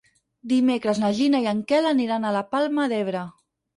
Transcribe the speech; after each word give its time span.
Dimecres 0.53 1.01
na 1.03 1.11
Gina 1.19 1.41
i 1.43 1.47
en 1.53 1.61
Quel 1.73 1.91
aniran 1.93 2.25
a 2.25 2.33
la 2.39 2.43
Palma 2.55 2.87
d'Ebre. 2.95 3.23